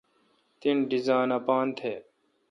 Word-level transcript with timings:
تن 0.59 0.75
ڈیزان 0.89 1.29
اپاتھ 1.37 1.81